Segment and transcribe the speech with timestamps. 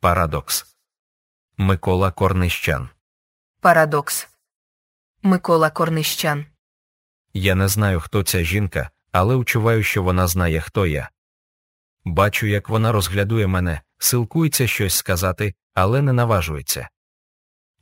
[0.00, 0.76] Парадокс.
[1.56, 2.90] Микола Корнищан.
[3.60, 4.28] Парадокс.
[5.22, 6.46] Микола Корнищан.
[7.32, 11.10] Я не знаю, хто ця жінка, але учуваю, що вона знає, хто я.
[12.04, 16.88] Бачу, як вона розглядує мене, силкується щось сказати, але не наважується.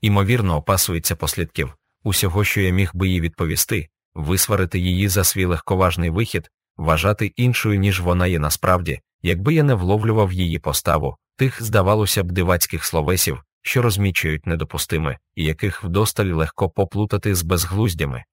[0.01, 6.11] Імовірно, опасується послідків, усього, що я міг би їй відповісти, висварити її за свій легковажний
[6.11, 12.25] вихід, вважати іншою, ніж вона є насправді, якби я не вловлював її поставу, тих, здавалося
[12.25, 18.25] б, дивацьких словесів, що розмічують недопустими, і яких вдосталь легко поплутати з безглуздями.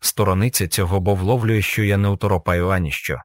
[0.00, 3.18] Сторониця цього бо вловлює, що я не уторопаю аніщо.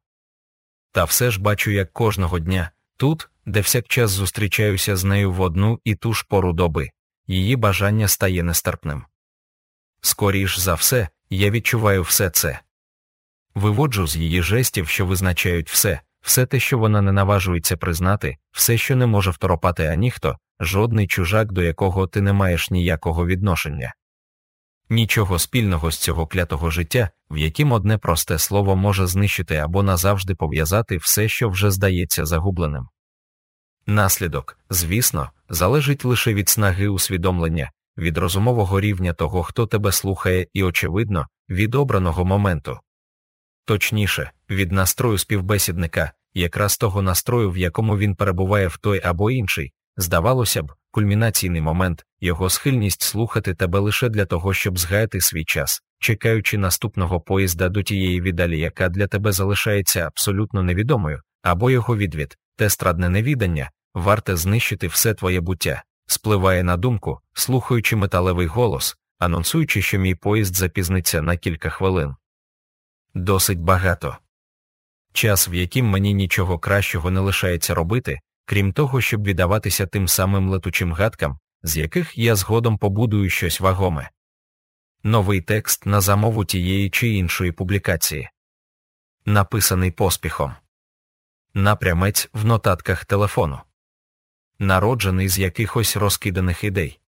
[0.91, 5.79] Та все ж бачу, як кожного дня, тут, де всякчас зустрічаюся з нею в одну
[5.83, 6.89] і ту ж пору доби,
[7.27, 9.05] її бажання стає нестерпним.
[10.01, 12.59] Скоріш за все, я відчуваю все це.
[13.55, 18.77] Виводжу з її жестів, що визначають все, все те, що вона не наважується признати, все,
[18.77, 23.93] що не може второпати аніхто, жодний чужак, до якого ти не маєш ніякого відношення.
[24.89, 30.35] Нічого спільного з цього клятого життя, в яким одне просте слово може знищити або назавжди
[30.35, 32.87] пов'язати все, що вже здається загубленим.
[33.87, 40.63] Наслідок, звісно, залежить лише від снаги усвідомлення, від розумового рівня того, хто тебе слухає, і,
[40.63, 42.79] очевидно, від обраного моменту.
[43.65, 49.71] Точніше, від настрою співбесідника, якраз того настрою, в якому він перебуває в той або інший,
[49.97, 55.81] здавалося б, кульмінаційний момент, його схильність слухати тебе лише для того, щоб згаяти свій час,
[55.99, 62.37] чекаючи наступного поїзда до тієї віддалі, яка для тебе залишається абсолютно невідомою, або його відвід,
[62.57, 69.81] те страдне невідання, варте знищити все твоє буття, спливає на думку, слухаючи металевий голос, анонсуючи,
[69.81, 72.15] що мій поїзд запізниться на кілька хвилин.
[73.13, 74.17] Досить багато.
[75.13, 80.49] Час, в яким мені нічого кращого не лишається робити, крім того, щоб віддаватися тим самим
[80.49, 84.09] летучим гадкам, з яких я згодом побудую щось вагоме.
[85.03, 88.29] Новий текст на замову тієї чи іншої публікації.
[89.25, 90.55] Написаний поспіхом.
[91.53, 93.59] Напрямець в нотатках телефону.
[94.59, 96.99] Народжений з якихось розкиданих ідей.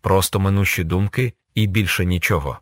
[0.00, 2.58] Просто минущі думки і більше нічого.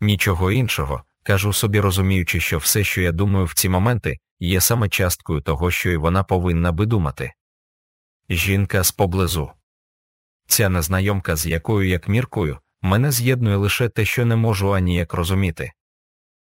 [0.00, 4.88] Нічого іншого, кажу собі, розуміючи, що все, що я думаю в ці моменти, є саме
[4.88, 7.32] часткою того, що й вона повинна би думати.
[8.30, 9.50] Жінка з поблизу.
[10.46, 15.72] Ця незнайомка, з якою як міркою, мене з'єднує лише те, що не можу аніяк розуміти.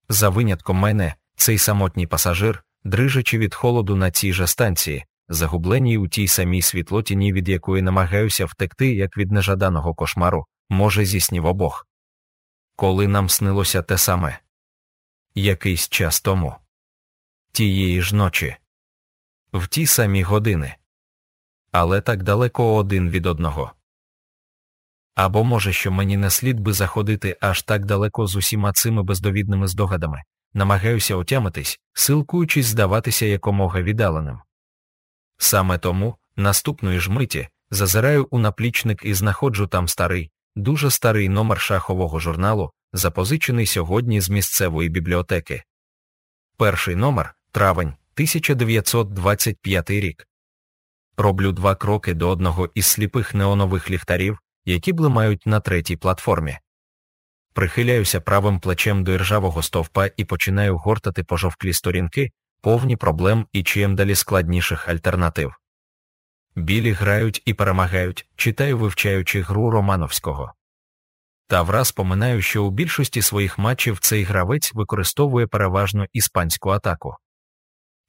[0.09, 6.09] За винятком мене, цей самотній пасажир, дрижачи від холоду на цій же станції, загубленій у
[6.09, 11.87] тій самій світлотіні, від якої намагаюся втекти, як від нежаданого кошмару, може, зі снів обох.
[12.77, 14.39] Коли нам снилося те саме
[15.35, 16.57] якийсь час тому
[17.53, 18.57] тієї ж ночі,
[19.53, 20.75] в ті самі години,
[21.73, 23.73] але так далеко один від одного.
[25.15, 29.69] Або може, що мені не слід би заходити аж так далеко з усіма цими бездовідними
[29.69, 30.23] здогадами,
[30.55, 34.41] намагаюся отямитись, силкуючись здаватися якомога віддаленим.
[35.39, 41.61] Саме тому, наступної ж миті, зазираю у наплічник і знаходжу там старий, дуже старий номер
[41.61, 45.63] шахового журналу, запозичений сьогодні з місцевої бібліотеки.
[46.57, 50.29] Перший номер травень 1925 рік.
[51.17, 56.59] Роблю два кроки до одного із сліпих неонових ліхтарів, які блимають на третій платформі.
[57.53, 63.97] Прихиляюся правим плечем до іржавого стовпа і починаю гортати пожовклі сторінки, повні проблем і чим
[63.97, 65.53] далі складніших альтернатив.
[66.57, 70.53] Білі грають і перемагають, читаю вивчаючи гру Романовського.
[71.49, 77.17] Та враз поминаю, що у більшості своїх матчів цей гравець використовує переважно іспанську атаку.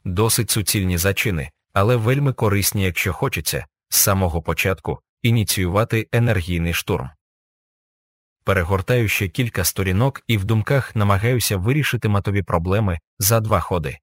[0.05, 7.09] Досить суцільні зачини, але вельми корисні, якщо хочеться, з самого початку ініціювати енергійний штурм.
[8.43, 13.97] Перегортаю ще кілька сторінок і в думках намагаюся вирішити матові проблеми за два ходи.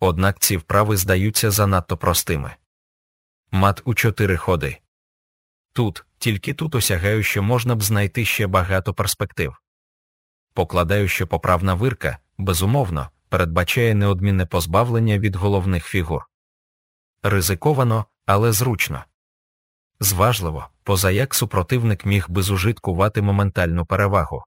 [0.00, 2.54] Однак ці вправи здаються занадто простими.
[3.50, 4.78] Мат у чотири ходи.
[5.72, 9.56] Тут, тільки тут осягаю, що можна б знайти ще багато перспектив.
[10.54, 16.22] Покладаю, що поправна вирка, безумовно, передбачає неодмінне позбавлення від головних фігур.
[17.22, 19.04] Ризиковано, але зручно.
[20.00, 24.44] Зважливо, позаяк супротивник міг би зужиткувати моментальну перевагу.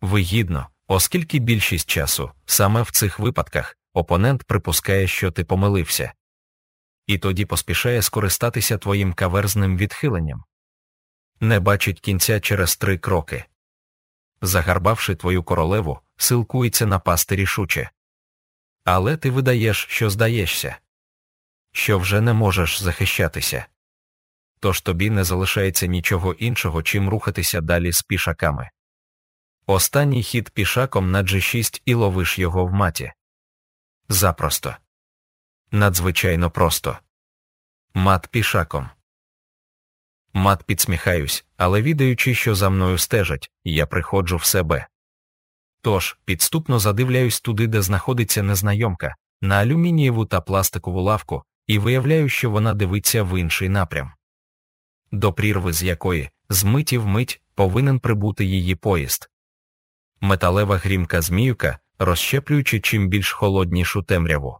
[0.00, 6.12] Вигідно, оскільки більшість часу, саме в цих випадках, опонент припускає, що ти помилився,
[7.06, 10.44] і тоді поспішає скористатися твоїм каверзним відхиленням.
[11.40, 13.44] Не бачить кінця через три кроки.
[14.42, 17.90] Загарбавши твою королеву, силкується напасти рішуче.
[18.84, 20.76] Але ти видаєш, що здаєшся.
[21.72, 23.66] що вже не можеш захищатися.
[24.60, 28.70] Тож тобі не залишається нічого іншого, чим рухатися далі з пішаками.
[29.66, 33.12] Останній хід пішаком на G6 і ловиш його в маті.
[34.08, 34.76] Запросто.
[35.70, 36.98] Надзвичайно просто.
[37.94, 38.88] Мат пішаком.
[40.36, 44.86] Мат підсміхаюсь, але відаючи, що за мною стежать, я приходжу в себе.
[45.82, 52.50] Тож, підступно задивляюсь туди, де знаходиться незнайомка, на алюмінієву та пластикову лавку, і виявляю, що
[52.50, 54.12] вона дивиться в інший напрям.
[55.12, 59.30] До прірви з якої, з миті в мить, повинен прибути її поїзд.
[60.20, 64.58] Металева грімка зміюка, розщеплюючи чим більш холоднішу темряву.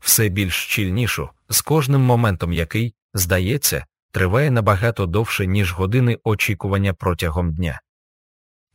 [0.00, 7.54] Все більш щільнішу, з кожним моментом який, здається, триває набагато довше, ніж години очікування протягом
[7.54, 7.80] дня.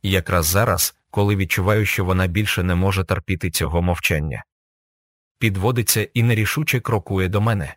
[0.02, 4.44] Якраз зараз, коли відчуваю, що вона більше не може терпіти цього мовчання.
[5.38, 7.74] Підводиться і нерішуче крокує до мене.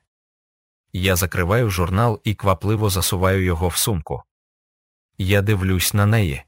[0.93, 4.23] Я закриваю журнал і квапливо засуваю його в сумку.
[5.17, 6.43] Я дивлюсь на неї.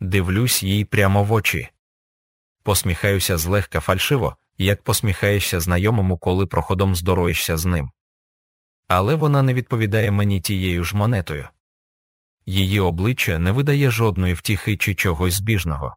[0.00, 1.68] Дивлюсь їй прямо в очі.
[2.62, 7.90] Посміхаюся злегка фальшиво, як посміхаєшся знайомому, коли проходом здоровишся з ним.
[8.88, 11.48] Але вона не відповідає мені тією ж монетою.
[12.46, 15.96] Її обличчя не видає жодної втіхи чи чогось збіжного.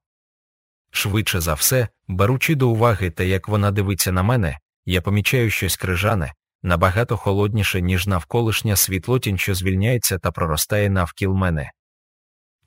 [0.91, 5.77] Швидше за все, беручи до уваги те, як вона дивиться на мене, я помічаю щось
[5.77, 6.33] крижане,
[6.63, 11.71] набагато холодніше, ніж навколишня світлотінь, що звільняється та проростає навкіл мене.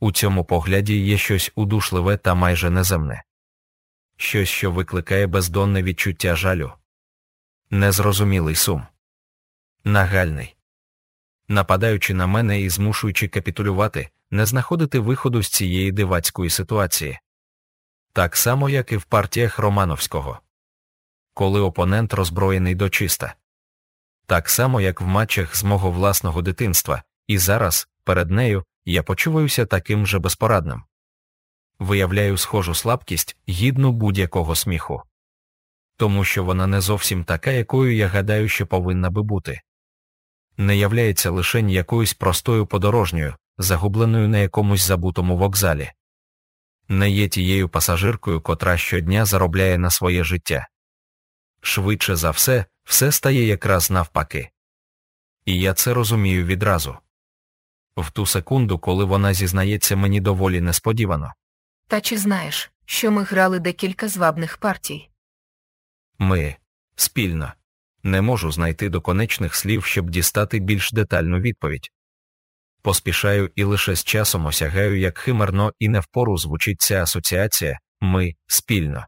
[0.00, 3.22] У цьому погляді є щось удушливе та майже неземне,
[4.16, 6.72] щось, що викликає бездонне відчуття жалю,
[7.70, 8.86] незрозумілий сум,
[9.88, 10.56] нагальний.
[11.48, 17.18] Нападаючи на мене і змушуючи капітулювати, не знаходити виходу з цієї дивацької ситуації.
[18.12, 20.40] Так само, як і в партіях Романовського,
[21.34, 23.34] коли опонент роззброєний до чиста.
[24.26, 29.66] Так само, як в матчах з мого власного дитинства, і зараз, перед нею, я почуваюся
[29.66, 30.82] таким же безпорадним.
[31.78, 35.02] Виявляю схожу слабкість, гідну будь-якого сміху.
[35.96, 39.60] Тому що вона не зовсім така, якою я гадаю, що повинна би бути.
[40.60, 45.92] Не являється лише якоюсь простою подорожньою, загубленою на якомусь забутому вокзалі.
[46.88, 50.68] Не є тією пасажиркою, котра щодня заробляє на своє життя.
[51.60, 54.50] Швидше за все, все стає якраз навпаки.
[55.44, 56.98] І я це розумію відразу
[57.96, 61.34] в ту секунду, коли вона зізнається мені доволі несподівано.
[61.86, 65.08] Та чи знаєш, що ми грали декілька звабних партій?
[66.18, 66.56] Ми
[66.96, 67.52] спільно
[68.10, 71.90] не можу знайти доконечних слів, щоб дістати більш детальну відповідь.
[72.82, 79.06] Поспішаю і лише з часом осягаю, як химерно і невпору звучить ця асоціація ми спільно.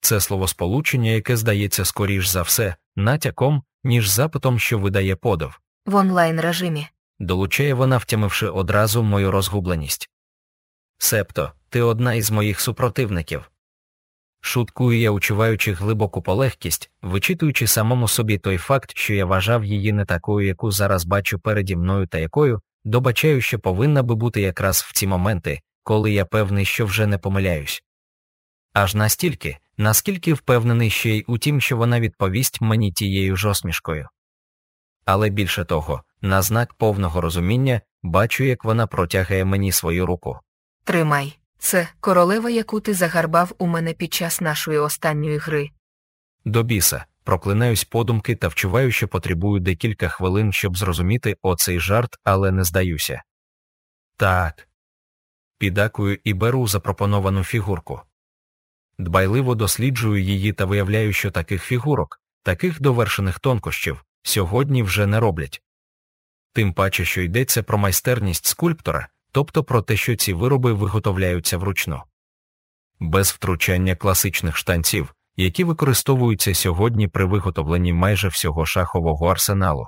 [0.00, 5.60] Це словосполучення, яке здається скоріш за все, натяком, ніж запитом, що видає подив.
[5.86, 6.88] В онлайн режимі.
[7.18, 10.10] Долучає вона, втямивши одразу мою розгубленість.
[10.98, 13.50] Себто, ти одна із моїх супротивників.
[14.40, 20.04] Шуткую я, учуваючи глибоку полегкість, вичитуючи самому собі той факт, що я вважав її не
[20.04, 24.92] такою, яку зараз бачу переді мною та якою, добачаю, що повинна би бути якраз в
[24.92, 27.82] ці моменти, коли я певний, що вже не помиляюсь.
[28.72, 34.08] Аж настільки, наскільки впевнений ще й у тім, що вона відповість мені тією ж осмішкою.
[35.04, 40.38] Але більше того, на знак повного розуміння бачу, як вона протягає мені свою руку.
[40.84, 45.70] Тримай, це королева, яку ти загарбав у мене під час нашої останньої гри.
[46.44, 52.52] До біса, проклинаюсь подумки та вчуваю, що потребую декілька хвилин, щоб зрозуміти оцей жарт, але
[52.52, 53.22] не здаюся.
[54.16, 54.68] Так.
[55.58, 58.00] Підакую і беру запропоновану фігурку.
[58.98, 65.62] Дбайливо досліджую її та виявляю, що таких фігурок, таких довершених тонкощів, сьогодні вже не роблять.
[66.52, 72.02] Тим паче, що йдеться про майстерність скульптора, тобто про те, що ці вироби виготовляються вручну.
[73.00, 79.86] Без втручання класичних штанців, які використовуються сьогодні при виготовленні майже всього шахового арсеналу.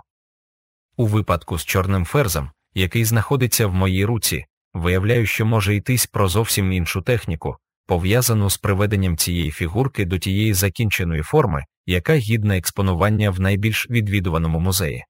[0.97, 4.45] У випадку з чорним ферзем, який знаходиться в моїй руці,
[4.75, 7.57] виявляю, що може йтись про зовсім іншу техніку,
[7.87, 14.61] пов'язану з приведенням цієї фігурки до тієї закінченої форми, яка гідна експонування в найбільш відвідуваному
[14.61, 15.05] музеї.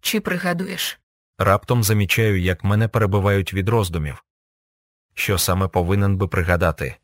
[0.00, 1.00] Чи пригадуєш?
[1.38, 4.24] Раптом замічаю, як мене перебивають від роздумів.
[5.14, 6.96] Що саме повинен би пригадати?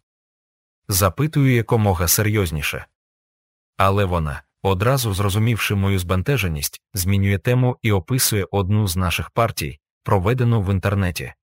[0.88, 2.86] Запитую якомога серйозніше.
[3.76, 10.62] Але вона, одразу зрозумівши мою збентеженість, змінює тему і описує одну з наших партій, проведену
[10.62, 11.34] в інтернеті.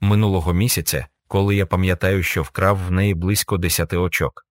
[0.00, 4.46] Минулого місяця, коли я пам'ятаю, що вкрав в неї близько десяти очок.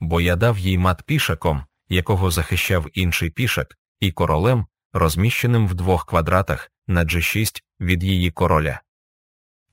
[0.00, 6.06] Бо я дав їй мат пішаком, якого захищав інший пішак, і королем, розміщеним в двох
[6.06, 8.80] квадратах на G6 від її короля.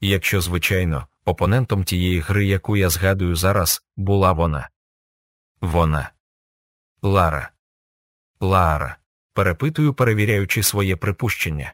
[0.01, 4.69] Якщо, звичайно, опонентом тієї гри, яку я згадую зараз, була вона.
[5.61, 6.11] Вона.
[7.01, 7.51] Лара.
[8.39, 8.95] Лара.
[9.33, 11.73] Перепитую, перевіряючи своє припущення.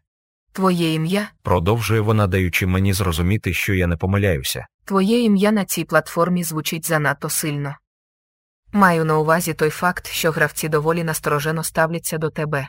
[0.51, 4.67] Твоє ім'я, Продовжує вона, даючи мені зрозуміти, що я не помиляюся.
[4.85, 7.75] твоє ім'я на цій платформі звучить занадто сильно.
[8.73, 12.67] Маю на увазі той факт, що гравці доволі насторожено ставляться до тебе.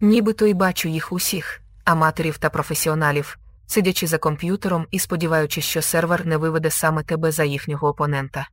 [0.00, 6.26] Нібито й бачу їх усіх, аматорів та професіоналів, сидячи за комп'ютером і сподіваючись, що сервер
[6.26, 8.48] не виведе саме тебе за їхнього опонента.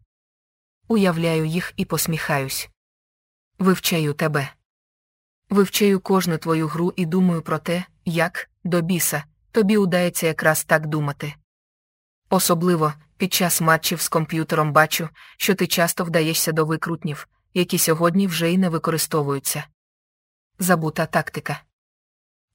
[0.88, 2.70] Уявляю їх і посміхаюсь.
[3.60, 4.50] Вивчаю тебе.
[5.50, 10.88] Вивчаю кожну твою гру і думаю про те, як, до біса, тобі удається якраз так
[10.88, 11.34] думати.
[12.30, 18.28] Особливо, під час матчів з комп'ютером бачу, що ти часто вдаєшся до викрутнів, які сьогодні
[18.28, 19.64] вже й не використовуються.
[20.60, 21.62] Забута тактика.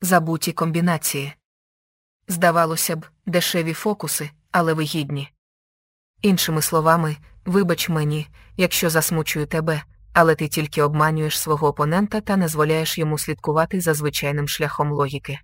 [0.01, 1.33] Забуті комбінації.
[2.29, 5.29] Здавалося б, дешеві фокуси, але вигідні.
[6.23, 9.83] Іншими словами, вибач мені, якщо засмучую тебе,
[10.13, 15.39] але ти тільки обманюєш свого опонента та не дозволяєш йому слідкувати за звичайним шляхом логіки.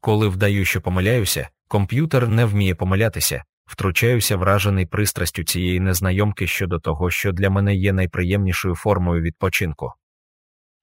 [0.00, 7.10] Коли вдаю, що помиляюся, комп'ютер не вміє помилятися, втручаюся вражений пристрастю цієї незнайомки щодо того,
[7.10, 9.92] що для мене є найприємнішою формою відпочинку.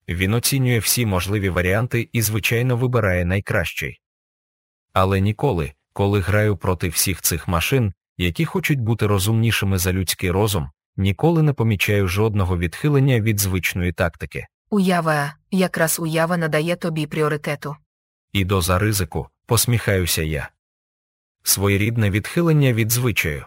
[0.10, 4.02] Він оцінює всі можливі варіанти і, звичайно, вибирає найкращий.
[4.94, 10.70] Але ніколи, коли граю проти всіх цих машин, які хочуть бути розумнішими за людський розум,
[10.98, 14.48] ніколи не помічаю жодного відхилення від звичної тактики.
[14.70, 17.76] Уява, якраз уява надає тобі пріоритету.
[18.34, 20.50] І доза ризику, посміхаюся я.
[21.44, 23.46] Своєрідне відхилення від звичаю.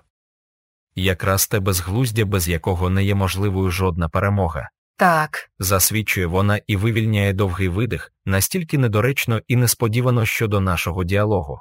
[0.95, 4.71] Якраз те безглуздя, без якого не є можливою жодна перемога.
[4.97, 11.61] Так, Засвідчує вона і вивільняє довгий видих, настільки недоречно і несподівано щодо нашого діалогу.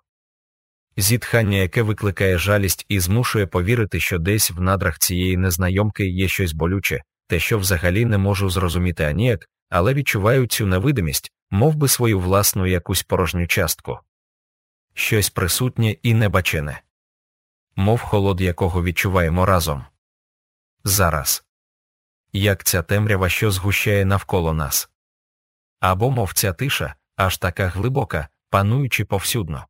[0.98, 6.54] Зітхання, яке викликає жалість і змушує повірити, що десь в надрах цієї незнайомки є щось
[6.54, 12.20] болюче, те, що взагалі не можу зрозуміти аніяк, але відчуваю цю невидимість, мов би свою
[12.20, 14.00] власну якусь порожню частку.
[14.94, 16.82] Щось присутнє і небачене.
[17.75, 19.86] Мов холод, якого відчуваємо разом.
[20.84, 21.44] Зараз.
[22.36, 24.90] Як ця темрява, що згущає навколо нас.
[25.80, 29.68] Або мов ця тиша, аж така глибока, пануючи повсюдно.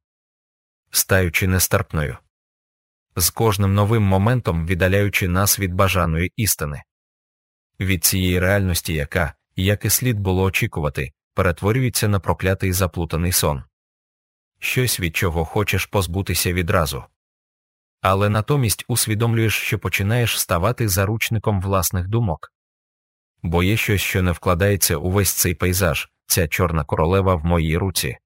[0.91, 2.17] Стаючи нестерпною.
[3.15, 6.84] З кожним новим моментом віддаляючи нас від бажаної істини.
[7.79, 13.63] Від цієї реальності, яка, як і слід було очікувати, перетворюється на проклятий заплутаний сон.
[14.60, 17.03] Щось від чого хочеш позбутися відразу.
[18.01, 22.52] Але натомість усвідомлюєш, що починаєш ставати заручником власних думок.
[23.43, 27.77] Бо є щось, що не вкладається у весь цей пейзаж, ця чорна королева в моїй
[27.77, 28.17] руці.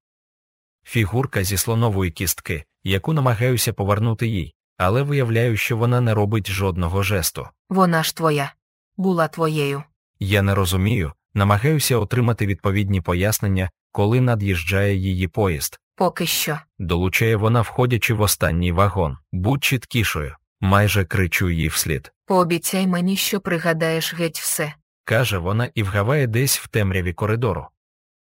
[0.84, 7.02] Фігурка зі слонової кістки, яку намагаюся повернути їй, але виявляю, що вона не робить жодного
[7.02, 7.48] жесту.
[7.68, 8.52] вона ж твоя.
[8.96, 9.82] Була твоєю.
[10.20, 15.78] Я не розумію, намагаюся отримати відповідні пояснення, коли над'їжджає її поїзд.
[15.96, 16.58] Поки що.
[16.78, 19.16] Долучає вона, входячи в останній вагон.
[19.32, 22.12] Будь чіткішою, майже кричу їй вслід.
[22.26, 24.74] Пообіцяй мені, що пригадаєш геть все.
[25.08, 27.66] Каже вона і вгаває десь в темряві коридору.